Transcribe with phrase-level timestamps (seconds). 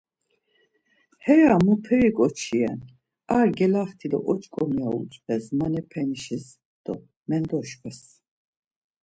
[1.25, 2.79] Heya muperi ǩoçi ren,
[3.37, 6.45] ar gelaxti do oç̌ǩomi ya utzves manebe nişis
[6.83, 6.93] do
[7.29, 8.01] mendoşkves.